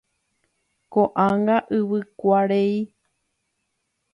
Ko'ág̃a 0.95 1.57
yvykuarei. 1.77 2.75